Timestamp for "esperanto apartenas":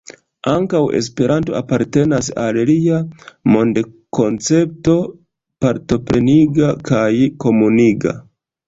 0.99-2.31